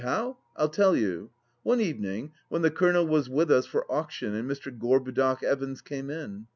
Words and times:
How? 0.03 0.37
I'll 0.57 0.69
tell 0.69 0.97
you. 0.97 1.29
One 1.61 1.79
evening, 1.79 2.31
when 2.49 2.63
the 2.63 2.71
Colonel 2.71 3.05
was 3.05 3.29
with 3.29 3.51
us 3.51 3.67
for 3.67 3.85
Auction 3.87 4.33
and 4.33 4.49
Mr. 4.49 4.75
Gorbudoc 4.75 5.43
Evans 5.43 5.81
came 5.83 6.09
in. 6.09 6.47